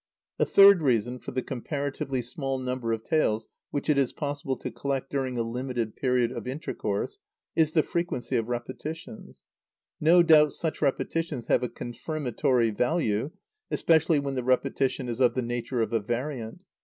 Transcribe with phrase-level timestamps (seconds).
[0.39, 4.71] A third reason for the comparatively small number of tales which it is possible to
[4.71, 7.19] collect during a limited period of intercourse
[7.55, 9.43] is the frequency of repetitions.
[9.99, 13.29] No doubt such repetitions have a confirmatory value,
[13.69, 16.63] especially when the repetition is of the nature of a variant.